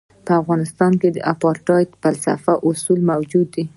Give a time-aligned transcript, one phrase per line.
[0.25, 3.63] په افغانستان کې د اپارټایډ فلسفي اصول موجود دي.